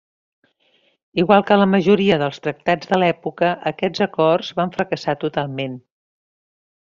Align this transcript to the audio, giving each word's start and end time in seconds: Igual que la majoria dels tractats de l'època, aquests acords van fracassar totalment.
Igual 1.23 1.43
que 1.49 1.57
la 1.63 1.67
majoria 1.73 2.17
dels 2.23 2.41
tractats 2.47 2.89
de 2.93 2.99
l'època, 3.03 3.51
aquests 3.73 4.03
acords 4.09 4.51
van 4.61 4.75
fracassar 4.79 5.17
totalment. 5.27 5.79